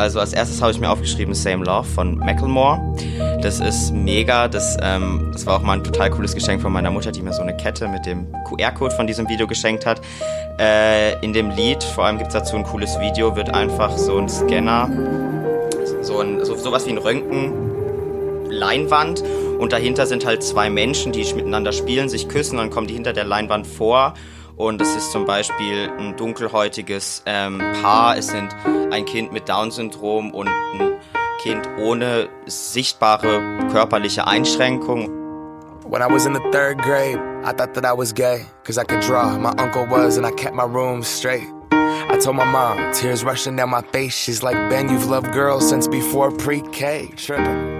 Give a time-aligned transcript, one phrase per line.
[0.00, 2.80] Also als erstes habe ich mir aufgeschrieben Same Love von Macklemore.
[3.42, 4.48] Das ist mega.
[4.48, 7.34] Das, ähm, das war auch mal ein total cooles Geschenk von meiner Mutter, die mir
[7.34, 10.00] so eine Kette mit dem QR-Code von diesem Video geschenkt hat.
[10.58, 14.16] Äh, in dem Lied, vor allem gibt es dazu ein cooles Video, wird einfach so
[14.16, 14.88] ein Scanner,
[16.00, 19.22] so ein, so, sowas wie ein Röntgen-Leinwand
[19.58, 23.12] und dahinter sind halt zwei Menschen, die miteinander spielen, sich küssen, dann kommen die hinter
[23.12, 24.14] der Leinwand vor
[24.60, 28.54] und es ist zum Beispiel ein dunkelhäutiges ähm, Paar, es sind
[28.90, 31.00] ein Kind mit Down-Syndrom und ein
[31.40, 33.40] Kind ohne sichtbare
[33.72, 35.08] körperliche Einschränkung.
[35.86, 38.84] When I was in the third grade, I thought that I was gay, cause I
[38.84, 39.38] could draw.
[39.38, 41.48] My uncle was, and I kept my room straight.
[41.72, 44.14] I told my mom, tears rushing down my face.
[44.14, 47.08] She's like, Ben, you've loved girls since before pre-K.
[47.16, 47.79] Tripping.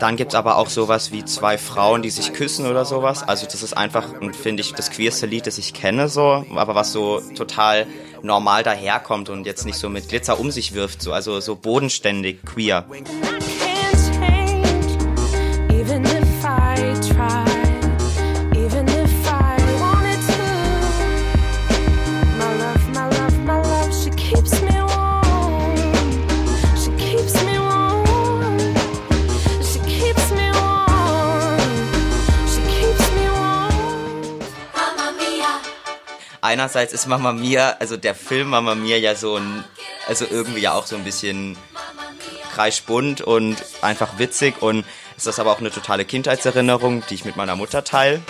[0.00, 3.22] Dann gibt es aber auch sowas wie zwei Frauen, die sich küssen oder sowas.
[3.22, 6.92] Also das ist einfach, finde ich, das queerste Lied, das ich kenne, so, aber was
[6.92, 7.86] so total
[8.22, 12.44] normal daherkommt und jetzt nicht so mit Glitzer um sich wirft, so, also so bodenständig
[12.44, 12.84] queer.
[36.56, 39.62] Einerseits ist Mama Mia, also der Film Mama Mia ja so ein,
[40.08, 41.54] also irgendwie ja auch so ein bisschen
[42.54, 44.86] kreischbunt und einfach witzig und
[45.18, 48.22] ist das aber auch eine totale Kindheitserinnerung, die ich mit meiner Mutter teile.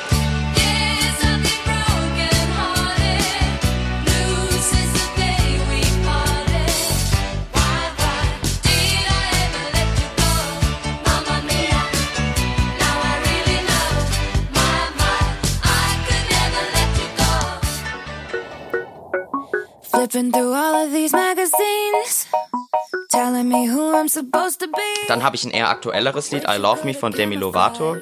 [25.09, 27.97] Dann habe ich ein eher aktuelleres Lied, I Love Me von Demi Lovato,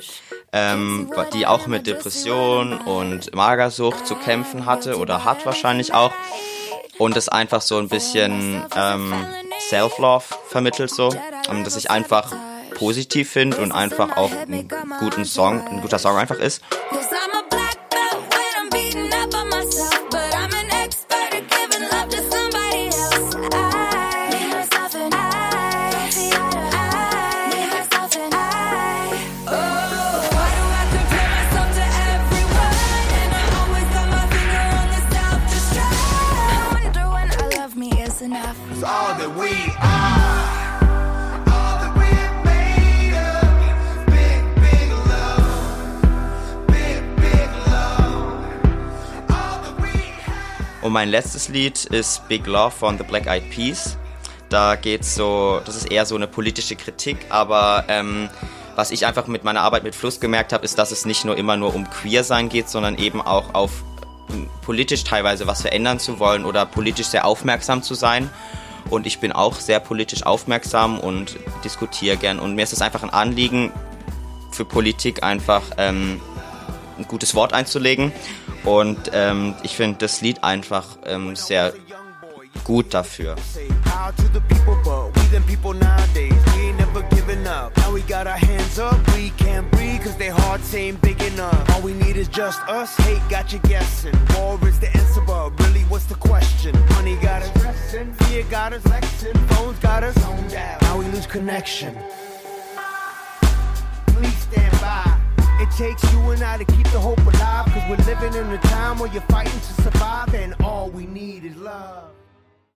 [0.53, 6.13] ähm, die auch mit Depression und Magersucht zu kämpfen hatte oder hat wahrscheinlich auch.
[6.99, 9.13] Und es einfach so ein bisschen ähm,
[9.69, 11.09] Self-Love vermittelt so,
[11.65, 12.33] dass ich einfach
[12.75, 14.69] positiv finde und einfach auch einen
[15.01, 16.61] guten Song, ein guter Song einfach ist.
[38.25, 38.33] Und
[50.93, 53.99] mein letztes Lied ist Big Love von The Black Eyed Peas.
[54.49, 58.31] Da geht's so, das ist eher so eine politische Kritik, aber ähm,
[58.75, 61.37] was ich einfach mit meiner Arbeit mit Fluss gemerkt habe, ist, dass es nicht nur
[61.37, 63.85] immer nur um Queer sein geht, sondern eben auch auf
[64.63, 68.31] politisch teilweise was verändern zu wollen oder politisch sehr aufmerksam zu sein.
[68.91, 72.39] Und ich bin auch sehr politisch aufmerksam und diskutiere gern.
[72.39, 73.73] Und mir ist es einfach ein Anliegen,
[74.51, 76.21] für Politik einfach ähm,
[76.99, 78.13] ein gutes Wort einzulegen.
[78.65, 81.73] Und ähm, ich finde das Lied einfach ähm, sehr
[82.63, 83.37] gut dafür.
[87.47, 87.77] up.
[87.77, 91.71] Now we got our hands up, we can't breathe cause their hearts ain't big enough.
[91.71, 94.15] All we need is just us, hate got you guessing.
[94.37, 96.73] War is the answer, but really what's the question?
[96.91, 100.83] Money got us stressing, fear got us flexing, phones got us on out.
[100.83, 101.97] Now we lose connection.
[104.07, 105.19] Please stand by.
[105.61, 107.67] It takes you and I to keep the hope alive.
[107.67, 111.45] Cause we're living in a time where you're fighting to survive, and all we need
[111.45, 112.11] is love.